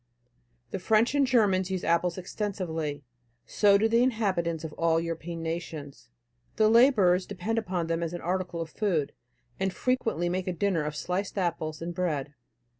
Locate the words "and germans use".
1.13-1.83